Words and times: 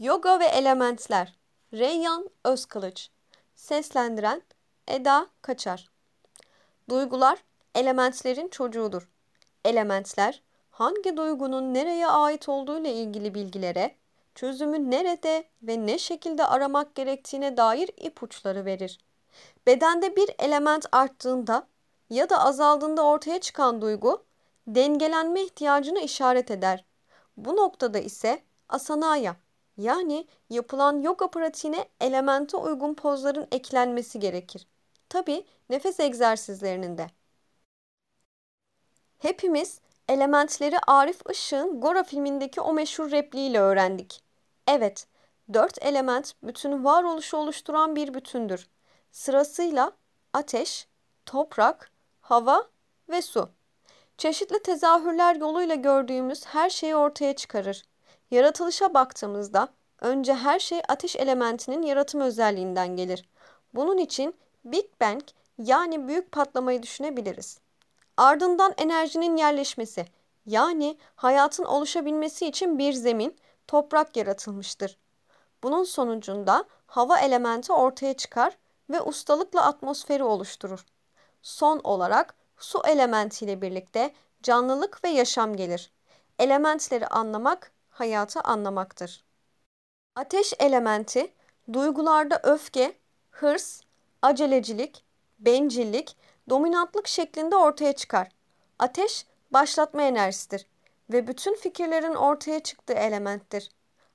Yoga 0.00 0.40
ve 0.40 0.44
Elementler 0.44 1.34
Reyyan 1.72 2.30
Özkılıç 2.44 3.10
Seslendiren 3.54 4.42
Eda 4.88 5.26
Kaçar 5.42 5.90
Duygular 6.88 7.44
elementlerin 7.74 8.48
çocuğudur. 8.48 9.08
Elementler 9.64 10.42
hangi 10.70 11.16
duygunun 11.16 11.74
nereye 11.74 12.06
ait 12.06 12.48
olduğu 12.48 12.80
ile 12.80 12.92
ilgili 12.92 13.34
bilgilere, 13.34 13.96
çözümü 14.34 14.90
nerede 14.90 15.44
ve 15.62 15.86
ne 15.86 15.98
şekilde 15.98 16.46
aramak 16.46 16.94
gerektiğine 16.94 17.56
dair 17.56 17.90
ipuçları 17.96 18.64
verir. 18.64 18.98
Bedende 19.66 20.16
bir 20.16 20.34
element 20.38 20.86
arttığında 20.92 21.66
ya 22.10 22.30
da 22.30 22.44
azaldığında 22.44 23.06
ortaya 23.06 23.40
çıkan 23.40 23.82
duygu 23.82 24.24
dengelenme 24.66 25.42
ihtiyacını 25.42 26.00
işaret 26.00 26.50
eder. 26.50 26.84
Bu 27.36 27.56
noktada 27.56 27.98
ise 27.98 28.42
asanaya 28.68 29.43
yani 29.76 30.26
yapılan 30.50 31.02
yoga 31.02 31.30
pratiğine 31.30 31.88
elemente 32.00 32.56
uygun 32.56 32.94
pozların 32.94 33.48
eklenmesi 33.52 34.18
gerekir. 34.20 34.66
Tabi 35.08 35.44
nefes 35.70 36.00
egzersizlerinin 36.00 36.98
de. 36.98 37.06
Hepimiz 39.18 39.80
elementleri 40.08 40.78
Arif 40.86 41.20
Işık'ın 41.30 41.80
Gora 41.80 42.02
filmindeki 42.04 42.60
o 42.60 42.72
meşhur 42.72 43.10
repliğiyle 43.10 43.60
öğrendik. 43.60 44.22
Evet, 44.68 45.06
dört 45.52 45.84
element 45.84 46.34
bütün 46.42 46.84
varoluşu 46.84 47.36
oluşturan 47.36 47.96
bir 47.96 48.14
bütündür. 48.14 48.68
Sırasıyla 49.12 49.92
ateş, 50.32 50.88
toprak, 51.26 51.90
hava 52.20 52.66
ve 53.08 53.22
su. 53.22 53.48
Çeşitli 54.18 54.62
tezahürler 54.62 55.36
yoluyla 55.36 55.74
gördüğümüz 55.74 56.46
her 56.46 56.70
şeyi 56.70 56.96
ortaya 56.96 57.36
çıkarır. 57.36 57.84
Yaratılışa 58.30 58.94
baktığımızda 58.94 59.68
önce 60.00 60.34
her 60.34 60.58
şey 60.58 60.82
ateş 60.88 61.16
elementinin 61.16 61.82
yaratım 61.82 62.20
özelliğinden 62.20 62.96
gelir. 62.96 63.28
Bunun 63.74 63.98
için 63.98 64.34
Big 64.64 64.84
Bang 65.00 65.22
yani 65.58 66.08
büyük 66.08 66.32
patlamayı 66.32 66.82
düşünebiliriz. 66.82 67.58
Ardından 68.16 68.74
enerjinin 68.76 69.36
yerleşmesi 69.36 70.06
yani 70.46 70.98
hayatın 71.16 71.64
oluşabilmesi 71.64 72.46
için 72.46 72.78
bir 72.78 72.92
zemin, 72.92 73.36
toprak 73.66 74.16
yaratılmıştır. 74.16 74.98
Bunun 75.62 75.84
sonucunda 75.84 76.64
hava 76.86 77.18
elementi 77.18 77.72
ortaya 77.72 78.14
çıkar 78.14 78.58
ve 78.90 79.00
ustalıkla 79.00 79.62
atmosferi 79.62 80.24
oluşturur. 80.24 80.84
Son 81.42 81.80
olarak 81.84 82.34
su 82.56 82.82
elementiyle 82.86 83.62
birlikte 83.62 84.14
canlılık 84.42 85.04
ve 85.04 85.08
yaşam 85.08 85.56
gelir. 85.56 85.92
Elementleri 86.38 87.06
anlamak 87.06 87.72
hayatı 87.94 88.40
anlamaktır. 88.40 89.24
Ateş 90.16 90.54
elementi 90.58 91.32
duygularda 91.72 92.40
öfke, 92.42 92.96
hırs, 93.30 93.80
acelecilik, 94.22 95.04
bencillik, 95.38 96.16
dominantlık 96.50 97.08
şeklinde 97.08 97.56
ortaya 97.56 97.92
çıkar. 97.92 98.28
Ateş 98.78 99.26
başlatma 99.50 100.02
enerjisidir 100.02 100.66
ve 101.12 101.26
bütün 101.26 101.54
fikirlerin 101.54 102.14
ortaya 102.14 102.60
çıktığı 102.60 102.92
elementtir. 102.92 103.70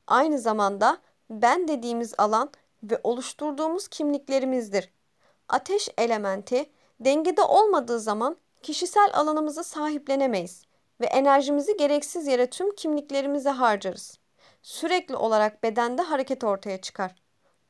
Aynı 0.08 0.40
zamanda 0.40 0.98
ben 1.30 1.68
dediğimiz 1.68 2.14
alan 2.18 2.52
ve 2.84 3.00
oluşturduğumuz 3.04 3.88
kimliklerimizdir. 3.88 4.90
Ateş 5.50 5.90
elementi 5.98 6.70
dengede 7.00 7.44
olmadığı 7.44 8.00
zaman 8.00 8.38
kişisel 8.64 9.10
alanımızı 9.14 9.64
sahiplenemeyiz 9.64 10.69
ve 11.02 11.06
enerjimizi 11.06 11.78
gereksiz 11.78 12.28
yere 12.28 12.50
tüm 12.50 12.76
kimliklerimize 12.76 13.50
harcarız. 13.50 14.20
Sürekli 14.62 15.16
olarak 15.16 15.64
bedende 15.64 16.02
hareket 16.02 16.44
ortaya 16.44 16.82
çıkar. 16.82 17.16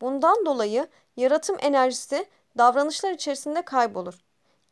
Bundan 0.02 0.45
dolayı 0.45 0.88
yaratım 1.17 1.57
enerjisi 1.59 2.25
davranışlar 2.57 3.11
içerisinde 3.11 3.61
kaybolur. 3.61 4.19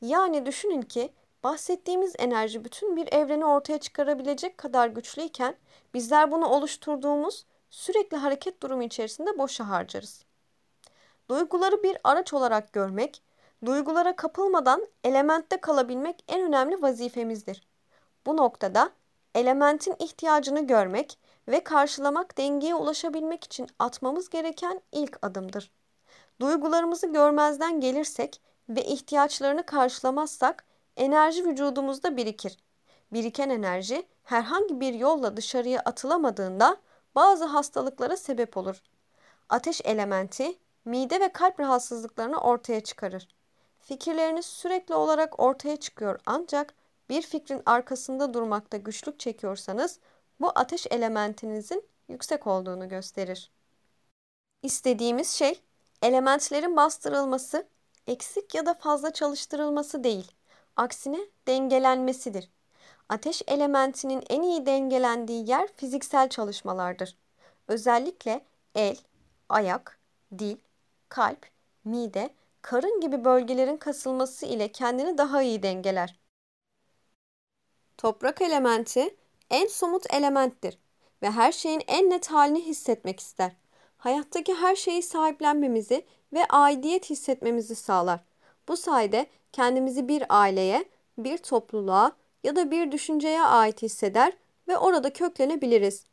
Yani 0.02 0.46
düşünün 0.46 0.82
ki 0.82 1.14
bahsettiğimiz 1.44 2.16
enerji 2.20 2.66
bütün 2.66 2.96
bir 2.96 3.14
evreni 3.14 3.46
ortaya 3.46 3.78
çıkarabilecek 3.78 4.58
kadar 4.58 4.88
güçlüyken 4.88 5.56
bizler 5.94 6.32
bunu 6.32 6.48
oluşturduğumuz 6.48 7.46
sürekli 7.70 8.18
hareket 8.18 8.64
durumu 8.64 8.84
içerisinde 8.84 9.38
boşa 9.38 9.70
harcarız. 9.70 10.26
Duyguları 11.30 11.84
bir 11.84 11.98
araç 12.04 12.34
olarak 12.34 12.74
görmek, 12.74 13.22
duygulara 13.66 14.16
kapılmadan 14.16 14.88
elementte 15.04 15.62
kalabilmek 15.62 16.24
en 16.28 16.42
önemli 16.42 16.82
vazifemizdir. 16.82 17.68
Bu 18.28 18.38
noktada 18.38 18.92
elementin 19.36 19.96
ihtiyacını 20.00 20.68
görmek 20.68 21.20
ve 21.48 21.64
karşılamak 21.64 22.38
dengeye 22.38 22.76
ulaşabilmek 22.76 23.44
için 23.44 23.68
atmamız 23.80 24.30
gereken 24.30 24.82
ilk 24.92 25.20
adımdır. 25.22 25.72
Duygularımızı 26.42 27.08
görmezden 27.08 27.80
gelirsek 27.82 28.42
ve 28.70 28.84
ihtiyaçlarını 28.84 29.66
karşılamazsak 29.66 30.66
enerji 30.98 31.46
vücudumuzda 31.46 32.18
birikir. 32.18 32.58
Biriken 33.14 33.50
enerji 33.50 34.08
herhangi 34.24 34.80
bir 34.80 34.94
yolla 34.94 35.38
dışarıya 35.38 35.80
atılamadığında 35.80 36.78
bazı 37.16 37.46
hastalıklara 37.46 38.18
sebep 38.18 38.58
olur. 38.58 38.82
Ateş 39.50 39.82
elementi 39.84 40.58
mide 40.86 41.20
ve 41.20 41.32
kalp 41.32 41.60
rahatsızlıklarını 41.60 42.38
ortaya 42.38 42.82
çıkarır. 42.82 43.28
Fikirleriniz 43.80 44.46
sürekli 44.46 44.96
olarak 44.96 45.40
ortaya 45.40 45.78
çıkıyor 45.78 46.20
ancak 46.26 46.74
bir 47.10 47.22
fikrin 47.22 47.62
arkasında 47.66 48.34
durmakta 48.34 48.78
güçlük 48.78 49.20
çekiyorsanız 49.20 50.00
bu 50.40 50.52
ateş 50.56 50.88
elementinizin 50.92 51.86
yüksek 52.08 52.48
olduğunu 52.48 52.90
gösterir. 52.90 53.52
İstediğimiz 54.64 55.30
şey 55.30 55.62
elementlerin 56.02 56.76
bastırılması, 56.76 57.68
eksik 58.08 58.56
ya 58.56 58.66
da 58.66 58.74
fazla 58.74 59.14
çalıştırılması 59.14 60.04
değil, 60.04 60.32
aksine 60.76 61.20
dengelenmesidir. 61.48 62.50
Ateş 63.10 63.42
elementinin 63.48 64.24
en 64.30 64.42
iyi 64.42 64.66
dengelendiği 64.66 65.50
yer 65.50 65.70
fiziksel 65.76 66.30
çalışmalardır. 66.30 67.18
Özellikle 67.68 68.46
el, 68.76 68.98
ayak, 69.50 70.00
dil, 70.40 70.58
kalp, 71.10 71.46
mide, 71.86 72.30
karın 72.62 73.02
gibi 73.02 73.26
bölgelerin 73.26 73.78
kasılması 73.78 74.46
ile 74.46 74.72
kendini 74.72 75.18
daha 75.18 75.42
iyi 75.42 75.64
dengeler. 75.64 76.20
Toprak 77.98 78.42
elementi 78.42 79.16
en 79.50 79.68
somut 79.68 80.14
elementtir 80.14 80.78
ve 81.22 81.32
her 81.32 81.52
şeyin 81.52 81.82
en 81.88 82.10
net 82.10 82.28
halini 82.28 82.66
hissetmek 82.66 83.20
ister. 83.20 83.52
Hayattaki 83.98 84.54
her 84.54 84.76
şeyi 84.76 85.04
sahiplenmemizi 85.04 86.06
ve 86.34 86.46
aidiyet 86.46 87.10
hissetmemizi 87.10 87.76
sağlar. 87.76 88.20
Bu 88.68 88.78
sayede 88.78 89.28
kendimizi 89.52 90.08
bir 90.08 90.24
aileye, 90.30 90.86
bir 91.18 91.38
topluluğa 91.38 92.12
ya 92.44 92.56
da 92.56 92.72
bir 92.72 92.92
düşünceye 92.92 93.42
ait 93.42 93.82
hisseder 93.82 94.34
ve 94.68 94.78
orada 94.78 95.14
köklenebiliriz. 95.14 96.06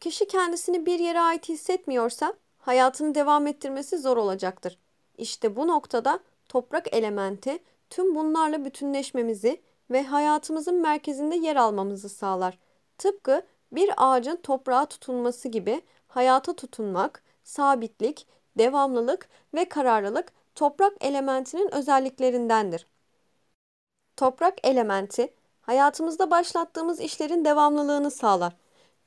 Kişi 0.00 0.28
kendisini 0.28 0.86
bir 0.86 0.98
yere 0.98 1.20
ait 1.20 1.48
hissetmiyorsa 1.48 2.34
hayatını 2.58 3.14
devam 3.14 3.46
ettirmesi 3.46 3.98
zor 3.98 4.16
olacaktır. 4.16 4.78
İşte 5.18 5.56
bu 5.56 5.68
noktada 5.68 6.20
toprak 6.48 6.94
elementi 6.94 7.58
tüm 7.90 8.14
bunlarla 8.14 8.64
bütünleşmemizi 8.64 9.60
ve 9.90 10.02
hayatımızın 10.02 10.82
merkezinde 10.82 11.36
yer 11.36 11.56
almamızı 11.56 12.08
sağlar. 12.08 12.58
Tıpkı 12.98 13.42
bir 13.72 13.90
ağacın 13.96 14.36
toprağa 14.36 14.86
tutunması 14.86 15.48
gibi 15.48 15.82
hayata 16.08 16.52
tutunmak, 16.52 17.22
sabitlik, 17.44 18.26
devamlılık 18.58 19.28
ve 19.54 19.68
kararlılık 19.68 20.32
toprak 20.54 20.92
elementinin 21.00 21.74
özelliklerindendir. 21.74 22.86
Toprak 24.16 24.66
elementi 24.66 25.34
hayatımızda 25.62 26.30
başlattığımız 26.30 27.00
işlerin 27.00 27.44
devamlılığını 27.44 28.10
sağlar. 28.10 28.56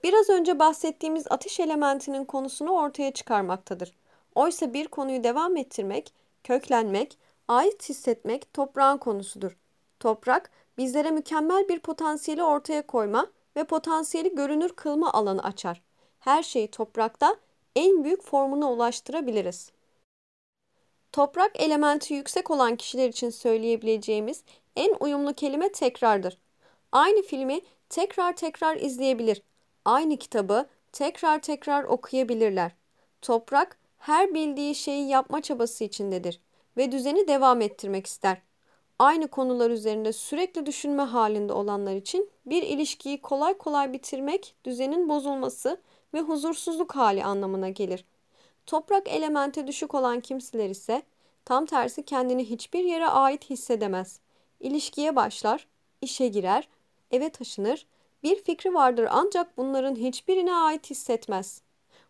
Biraz 0.04 0.30
önce 0.30 0.60
bahsettiğimiz 0.60 1.26
ateş 1.30 1.60
elementinin 1.60 2.26
konusunu 2.26 2.72
ortaya 2.72 3.12
çıkarmaktadır. 3.12 3.94
Oysa 4.36 4.74
bir 4.74 4.88
konuyu 4.88 5.24
devam 5.24 5.58
ettirmek, 5.58 6.14
köklenmek, 6.44 7.18
ait 7.48 7.90
hissetmek 7.90 8.54
toprağın 8.54 8.98
konusudur. 8.98 9.58
Toprak 10.00 10.52
bizlere 10.78 11.12
mükemmel 11.12 11.70
bir 11.70 11.80
potansiyeli 11.80 12.44
ortaya 12.44 12.88
koyma 12.88 13.28
ve 13.56 13.64
potansiyeli 13.64 14.36
görünür 14.36 14.70
kılma 14.70 15.14
alanı 15.14 15.44
açar. 15.44 15.82
Her 16.20 16.44
şeyi 16.44 16.68
toprakta 16.68 17.36
en 17.76 18.04
büyük 18.04 18.24
formuna 18.24 18.72
ulaştırabiliriz. 18.72 19.72
Toprak 21.12 21.52
elementi 21.62 22.14
yüksek 22.14 22.52
olan 22.52 22.76
kişiler 22.76 23.10
için 23.10 23.30
söyleyebileceğimiz 23.30 24.44
en 24.76 24.96
uyumlu 25.00 25.34
kelime 25.34 25.72
tekrardır. 25.72 26.38
Aynı 26.92 27.22
filmi 27.22 27.62
tekrar 27.90 28.36
tekrar 28.36 28.76
izleyebilir. 28.76 29.42
Aynı 29.86 30.18
kitabı 30.18 30.66
tekrar 30.92 31.42
tekrar 31.42 31.84
okuyabilirler. 31.84 32.72
Toprak 33.22 33.78
her 33.98 34.34
bildiği 34.34 34.76
şeyi 34.76 35.10
yapma 35.10 35.42
çabası 35.42 35.84
içindedir 35.84 36.42
ve 36.78 36.92
düzeni 36.92 37.28
devam 37.28 37.62
ettirmek 37.62 38.08
ister. 38.08 38.42
Aynı 39.00 39.28
konular 39.28 39.70
üzerinde 39.70 40.14
sürekli 40.14 40.66
düşünme 40.66 41.04
halinde 41.04 41.54
olanlar 41.54 41.96
için 41.96 42.30
bir 42.46 42.64
ilişkiyi 42.64 43.22
kolay 43.22 43.58
kolay 43.58 43.94
bitirmek, 43.94 44.56
düzenin 44.64 45.10
bozulması 45.10 45.82
ve 46.14 46.22
huzursuzluk 46.22 46.96
hali 46.96 47.24
anlamına 47.24 47.70
gelir. 47.70 48.06
Toprak 48.66 49.08
elementi 49.08 49.68
düşük 49.68 49.96
olan 49.96 50.20
kimseler 50.20 50.70
ise 50.70 51.02
tam 51.46 51.66
tersi 51.66 52.04
kendini 52.04 52.50
hiçbir 52.50 52.84
yere 52.84 53.08
ait 53.08 53.50
hissedemez. 53.50 54.20
İlişkiye 54.60 55.16
başlar, 55.16 55.68
işe 56.02 56.28
girer, 56.28 56.70
eve 57.12 57.30
taşınır, 57.30 57.88
bir 58.24 58.44
fikri 58.44 58.74
vardır 58.74 59.08
ancak 59.12 59.58
bunların 59.58 59.96
hiçbirine 59.96 60.54
ait 60.56 60.90
hissetmez. 60.90 61.62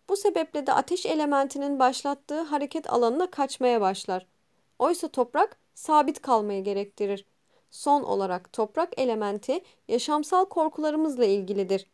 Bu 0.09 0.17
sebeple 0.17 0.67
de 0.67 0.73
ateş 0.73 1.05
elementinin 1.05 1.79
başlattığı 1.79 2.41
hareket 2.41 2.93
alanına 2.93 3.31
kaçmaya 3.31 3.81
başlar. 3.81 4.25
Oysa 4.79 5.07
toprak 5.07 5.57
sabit 5.77 6.21
kalmayı 6.21 6.63
gerektirir. 6.63 7.25
Son 7.71 8.03
olarak 8.03 8.53
toprak 8.53 8.99
elementi 8.99 9.61
yaşamsal 9.87 10.45
korkularımızla 10.45 11.25
ilgilidir. 11.25 11.87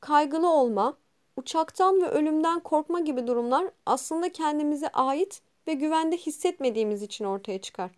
Kaygılı 0.00 0.50
olma, 0.50 0.96
uçaktan 1.36 2.02
ve 2.02 2.08
ölümden 2.08 2.60
korkma 2.60 3.00
gibi 3.00 3.26
durumlar 3.26 3.70
aslında 3.86 4.32
kendimize 4.32 4.88
ait 4.88 5.42
ve 5.66 5.74
güvende 5.74 6.16
hissetmediğimiz 6.16 7.02
için 7.02 7.24
ortaya 7.24 7.60
çıkar. 7.60 7.90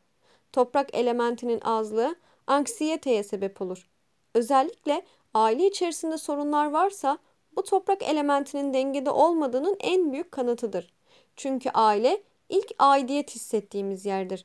Toprak 0.53 0.95
elementinin 0.95 1.61
azlığı 1.61 2.15
anksiyeteye 2.47 3.23
sebep 3.23 3.63
olur. 3.63 3.89
Özellikle 4.35 5.03
aile 5.35 5.67
içerisinde 5.67 6.19
sorunlar 6.19 6.71
varsa 6.71 7.19
bu 7.57 7.63
toprak 7.63 8.03
elementinin 8.03 8.75
dengede 8.75 9.11
olmadığının 9.11 9.77
en 9.81 10.13
büyük 10.13 10.33
kanıtıdır. 10.33 10.93
Çünkü 11.37 11.71
aile 11.71 12.23
ilk 12.49 12.73
aidiyet 12.79 13.35
hissettiğimiz 13.35 14.07
yerdir. 14.07 14.45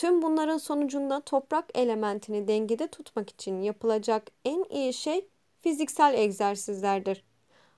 Tüm 0.00 0.22
bunların 0.22 0.58
sonucunda 0.58 1.20
toprak 1.20 1.64
elementini 1.74 2.48
dengede 2.48 2.88
tutmak 2.88 3.30
için 3.30 3.62
yapılacak 3.62 4.30
en 4.44 4.64
iyi 4.70 4.92
şey 4.92 5.28
fiziksel 5.60 6.14
egzersizlerdir. 6.14 7.24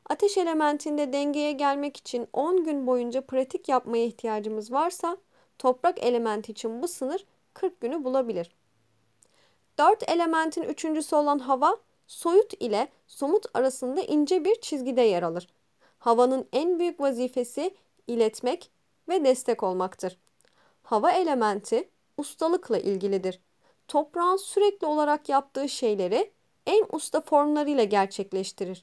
Ateş 0.08 0.38
elementinde 0.38 1.12
dengeye 1.12 1.52
gelmek 1.52 1.96
için 1.96 2.28
10 2.32 2.64
gün 2.64 2.86
boyunca 2.86 3.20
pratik 3.20 3.68
yapmaya 3.68 4.04
ihtiyacımız 4.04 4.72
varsa 4.72 5.16
toprak 5.58 6.02
elementi 6.02 6.52
için 6.52 6.82
bu 6.82 6.88
sınır 6.88 7.26
40 7.54 7.80
günü 7.80 8.04
bulabilir. 8.04 8.54
4 9.78 10.10
elementin 10.10 10.62
üçüncüsü 10.62 11.16
olan 11.16 11.38
hava 11.38 11.76
soyut 12.06 12.62
ile 12.62 12.88
somut 13.06 13.46
arasında 13.54 14.02
ince 14.02 14.44
bir 14.44 14.60
çizgide 14.60 15.02
yer 15.02 15.22
alır. 15.22 15.48
Havanın 15.98 16.48
en 16.52 16.78
büyük 16.78 17.00
vazifesi 17.00 17.74
iletmek 18.06 18.70
ve 19.08 19.24
destek 19.24 19.62
olmaktır. 19.62 20.18
Hava 20.82 21.10
elementi 21.10 21.88
ustalıkla 22.16 22.78
ilgilidir. 22.78 23.40
Toprağın 23.88 24.36
sürekli 24.36 24.86
olarak 24.86 25.28
yaptığı 25.28 25.68
şeyleri 25.68 26.32
en 26.66 26.86
usta 26.92 27.20
formlarıyla 27.20 27.84
gerçekleştirir. 27.84 28.82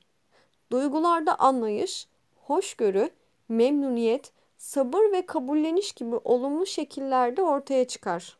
Duygularda 0.71 1.39
anlayış, 1.39 2.07
hoşgörü, 2.35 3.09
memnuniyet, 3.49 4.31
sabır 4.57 5.11
ve 5.11 5.25
kabulleniş 5.25 5.91
gibi 5.91 6.15
olumlu 6.15 6.65
şekillerde 6.65 7.41
ortaya 7.41 7.87
çıkar. 7.87 8.37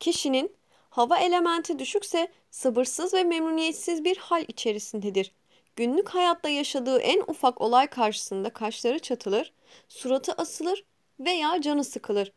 Kişinin 0.00 0.56
hava 0.90 1.18
elementi 1.18 1.78
düşükse 1.78 2.28
sabırsız 2.50 3.14
ve 3.14 3.24
memnuniyetsiz 3.24 4.04
bir 4.04 4.16
hal 4.16 4.44
içerisindedir. 4.48 5.32
Günlük 5.76 6.08
hayatta 6.08 6.48
yaşadığı 6.48 6.98
en 6.98 7.20
ufak 7.20 7.60
olay 7.60 7.86
karşısında 7.86 8.50
kaşları 8.50 8.98
çatılır, 8.98 9.52
suratı 9.88 10.32
asılır 10.32 10.84
veya 11.20 11.60
canı 11.60 11.84
sıkılır. 11.84 12.32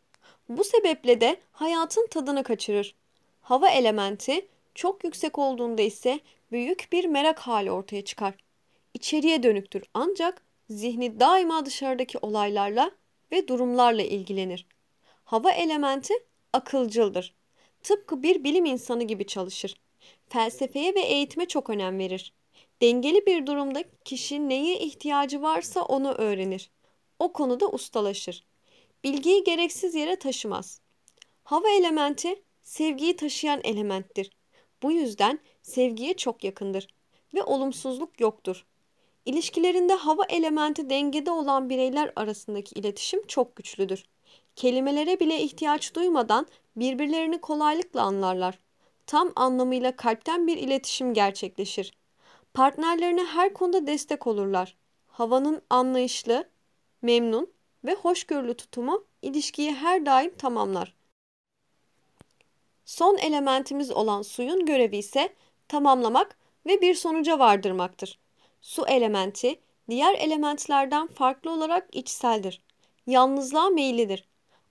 Bu 0.48 0.64
sebeple 0.64 1.20
de 1.20 1.36
hayatın 1.52 2.06
tadını 2.06 2.42
kaçırır. 2.42 2.94
Hava 3.40 3.68
elementi 3.68 4.48
çok 4.74 5.04
yüksek 5.04 5.38
olduğunda 5.38 5.82
ise 5.82 6.20
büyük 6.52 6.88
bir 6.92 7.04
merak 7.04 7.38
hali 7.38 7.70
ortaya 7.70 8.04
çıkar. 8.04 8.34
İçeriye 8.94 9.42
dönüktür 9.42 9.82
ancak 9.94 10.42
zihni 10.70 11.20
daima 11.20 11.66
dışarıdaki 11.66 12.18
olaylarla 12.18 12.90
ve 13.32 13.48
durumlarla 13.48 14.02
ilgilenir. 14.02 14.66
Hava 15.24 15.50
elementi 15.50 16.14
akılcıldır. 16.52 17.34
Tıpkı 17.82 18.22
bir 18.22 18.44
bilim 18.44 18.64
insanı 18.64 19.04
gibi 19.04 19.26
çalışır. 19.26 19.80
Felsefeye 20.28 20.94
ve 20.94 21.00
eğitime 21.00 21.46
çok 21.46 21.70
önem 21.70 21.98
verir. 21.98 22.32
Dengeli 22.82 23.26
bir 23.26 23.46
durumda 23.46 23.84
kişi 24.04 24.48
neye 24.48 24.78
ihtiyacı 24.78 25.42
varsa 25.42 25.82
onu 25.82 26.12
öğrenir. 26.12 26.70
O 27.18 27.32
konuda 27.32 27.68
ustalaşır. 27.68 28.44
Bilgiyi 29.04 29.44
gereksiz 29.44 29.94
yere 29.94 30.16
taşımaz. 30.16 30.80
Hava 31.44 31.68
elementi 31.68 32.42
sevgiyi 32.62 33.16
taşıyan 33.16 33.60
elementtir. 33.64 34.30
Bu 34.82 34.92
yüzden 34.92 35.38
sevgiye 35.62 36.14
çok 36.14 36.44
yakındır 36.44 36.88
ve 37.34 37.42
olumsuzluk 37.42 38.20
yoktur. 38.20 38.66
İlişkilerinde 39.24 39.94
hava 39.94 40.24
elementi 40.24 40.90
dengede 40.90 41.30
olan 41.30 41.70
bireyler 41.70 42.12
arasındaki 42.16 42.80
iletişim 42.80 43.26
çok 43.26 43.56
güçlüdür. 43.56 44.04
Kelimelere 44.56 45.20
bile 45.20 45.42
ihtiyaç 45.42 45.94
duymadan 45.94 46.46
birbirlerini 46.76 47.40
kolaylıkla 47.40 48.02
anlarlar. 48.02 48.58
Tam 49.06 49.32
anlamıyla 49.36 49.96
kalpten 49.96 50.46
bir 50.46 50.56
iletişim 50.56 51.14
gerçekleşir. 51.14 51.92
Partnerlerine 52.54 53.24
her 53.24 53.54
konuda 53.54 53.86
destek 53.86 54.26
olurlar. 54.26 54.76
Havanın 55.06 55.62
anlayışlı, 55.70 56.48
memnun 57.02 57.57
ve 57.84 57.94
hoşgörülü 57.94 58.54
tutumu 58.54 59.04
ilişkiyi 59.22 59.74
her 59.74 60.06
daim 60.06 60.34
tamamlar. 60.36 60.94
Son 62.84 63.16
elementimiz 63.16 63.90
olan 63.90 64.22
suyun 64.22 64.66
görevi 64.66 64.96
ise 64.96 65.34
tamamlamak 65.68 66.38
ve 66.66 66.80
bir 66.80 66.94
sonuca 66.94 67.38
vardırmaktır. 67.38 68.18
Su 68.60 68.86
elementi 68.86 69.60
diğer 69.90 70.14
elementlerden 70.14 71.06
farklı 71.06 71.50
olarak 71.50 71.88
içseldir. 71.92 72.62
Yalnızlığa 73.06 73.70
meyillidir. 73.70 74.24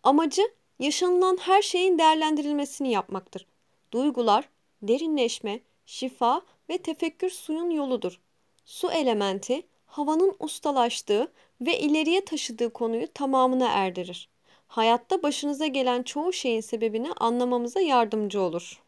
Amacı 0.03 0.41
yaşanılan 0.79 1.37
her 1.41 1.61
şeyin 1.61 1.97
değerlendirilmesini 1.97 2.91
yapmaktır. 2.91 3.45
Duygular, 3.91 4.49
derinleşme, 4.81 5.59
şifa 5.85 6.41
ve 6.69 6.77
tefekkür 6.77 7.29
suyun 7.29 7.69
yoludur. 7.69 8.19
Su 8.65 8.91
elementi 8.91 9.67
havanın 9.87 10.35
ustalaştığı 10.39 11.31
ve 11.61 11.79
ileriye 11.79 12.25
taşıdığı 12.25 12.73
konuyu 12.73 13.07
tamamına 13.13 13.67
erdirir. 13.67 14.29
Hayatta 14.67 15.23
başınıza 15.23 15.67
gelen 15.67 16.03
çoğu 16.03 16.33
şeyin 16.33 16.61
sebebini 16.61 17.13
anlamamıza 17.13 17.79
yardımcı 17.81 18.41
olur. 18.41 18.83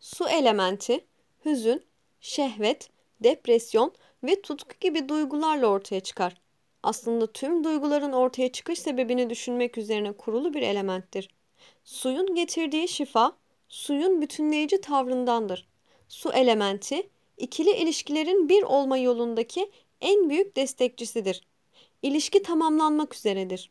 Su 0.00 0.28
elementi 0.28 1.04
hüzün, 1.44 1.84
şehvet, 2.20 2.90
depresyon 3.20 3.92
ve 4.24 4.42
tutku 4.42 4.74
gibi 4.80 5.08
duygularla 5.08 5.66
ortaya 5.66 6.00
çıkar. 6.00 6.34
Aslında 6.82 7.32
tüm 7.32 7.64
duyguların 7.64 8.12
ortaya 8.12 8.52
çıkış 8.52 8.78
sebebini 8.78 9.30
düşünmek 9.30 9.78
üzerine 9.78 10.12
kurulu 10.12 10.54
bir 10.54 10.62
elementtir. 10.62 11.28
Suyun 11.84 12.34
getirdiği 12.34 12.88
şifa, 12.88 13.32
suyun 13.68 14.22
bütünleyici 14.22 14.80
tavrındandır. 14.80 15.68
Su 16.08 16.32
elementi, 16.32 17.10
ikili 17.38 17.70
ilişkilerin 17.70 18.48
bir 18.48 18.62
olma 18.62 18.98
yolundaki 18.98 19.70
en 20.00 20.30
büyük 20.30 20.56
destekçisidir. 20.56 21.46
İlişki 22.02 22.42
tamamlanmak 22.42 23.14
üzeredir. 23.14 23.70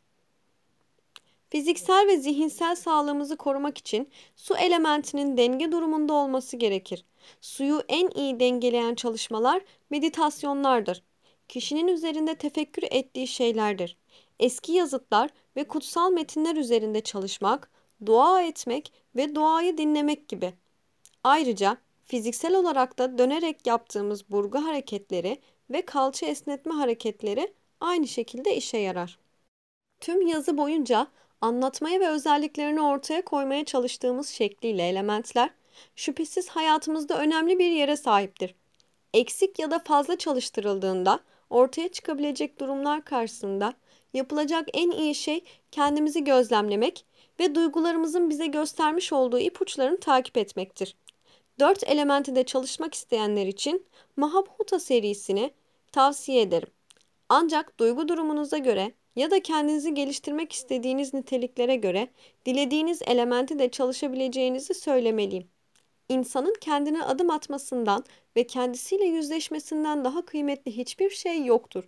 Fiziksel 1.50 2.08
ve 2.08 2.18
zihinsel 2.18 2.76
sağlığımızı 2.76 3.38
korumak 3.38 3.78
için 3.78 4.10
su 4.36 4.58
elementinin 4.58 5.38
denge 5.38 5.72
durumunda 5.72 6.14
olması 6.14 6.58
gerekir. 6.58 7.06
Suyu 7.42 7.84
en 7.88 8.10
iyi 8.16 8.40
dengeleyen 8.40 8.96
çalışmalar 8.96 9.62
meditasyonlardır. 9.90 11.04
Kişinin 11.48 11.88
üzerinde 11.88 12.36
tefekkür 12.36 12.84
ettiği 12.92 13.28
şeylerdir. 13.28 13.98
Eski 14.40 14.72
yazıtlar 14.72 15.30
ve 15.56 15.64
kutsal 15.64 16.12
metinler 16.12 16.56
üzerinde 16.56 17.02
çalışmak, 17.02 17.72
dua 18.06 18.42
etmek 18.42 18.94
ve 19.16 19.36
duayı 19.36 19.78
dinlemek 19.78 20.28
gibi. 20.30 20.54
Ayrıca 21.24 21.78
fiziksel 22.08 22.56
olarak 22.56 23.00
da 23.00 23.18
dönerek 23.18 23.68
yaptığımız 23.68 24.30
burgu 24.32 24.66
hareketleri 24.66 25.40
ve 25.70 25.82
kalça 25.82 26.26
esnetme 26.26 26.74
hareketleri 26.74 27.54
aynı 27.80 28.08
şekilde 28.08 28.56
işe 28.56 28.78
yarar. 28.78 29.20
Tüm 30.00 30.28
yazı 30.28 30.58
boyunca 30.58 31.08
anlatmaya 31.42 32.00
ve 32.00 32.08
özelliklerini 32.08 32.82
ortaya 32.82 33.26
koymaya 33.26 33.66
çalıştığımız 33.66 34.30
şekliyle 34.30 34.88
elementler 34.88 35.50
şüphesiz 35.96 36.50
hayatımızda 36.50 37.20
önemli 37.20 37.60
bir 37.60 37.72
yere 37.72 37.98
sahiptir. 37.98 38.56
Eksik 39.14 39.60
ya 39.60 39.72
da 39.72 39.80
fazla 39.80 40.18
çalıştırıldığında 40.18 41.20
ortaya 41.50 41.88
çıkabilecek 41.88 42.60
durumlar 42.60 43.06
karşısında 43.06 43.74
yapılacak 44.14 44.68
en 44.74 44.92
iyi 44.92 45.16
şey 45.16 45.44
kendimizi 45.72 46.24
gözlemlemek 46.24 47.06
ve 47.40 47.56
duygularımızın 47.56 48.30
bize 48.30 48.48
göstermiş 48.48 49.14
olduğu 49.14 49.40
ipuçlarını 49.40 50.00
takip 50.00 50.38
etmektir. 50.38 50.96
Dört 51.60 51.84
elementi 51.84 52.36
de 52.36 52.44
çalışmak 52.44 52.94
isteyenler 52.94 53.48
için 53.48 53.86
Mahabhuta 54.16 54.80
serisini 54.80 55.52
tavsiye 55.92 56.42
ederim. 56.42 56.70
Ancak 57.30 57.80
duygu 57.80 58.08
durumunuza 58.08 58.58
göre 58.58 58.92
ya 59.16 59.32
da 59.32 59.40
kendinizi 59.40 59.94
geliştirmek 59.94 60.52
istediğiniz 60.52 61.14
niteliklere 61.14 61.76
göre 61.76 62.08
dilediğiniz 62.46 63.02
elementi 63.02 63.60
de 63.60 63.72
çalışabileceğinizi 63.72 64.74
söylemeliyim. 64.74 65.48
İnsanın 66.10 66.54
kendine 66.62 67.04
adım 67.04 67.30
atmasından 67.30 68.04
ve 68.36 68.48
kendisiyle 68.48 69.06
yüzleşmesinden 69.06 70.06
daha 70.06 70.26
kıymetli 70.26 70.78
hiçbir 70.78 71.10
şey 71.10 71.46
yoktur. 71.46 71.84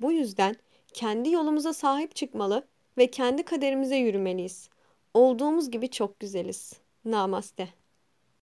Bu 0.00 0.12
yüzden 0.12 0.56
kendi 0.92 1.30
yolumuza 1.30 1.72
sahip 1.72 2.16
çıkmalı 2.16 2.66
ve 2.98 3.10
kendi 3.10 3.42
kaderimize 3.42 3.96
yürümeliyiz. 3.96 4.68
Olduğumuz 5.14 5.70
gibi 5.70 5.90
çok 5.90 6.20
güzeliz. 6.20 6.72
Namaste. 7.04 7.83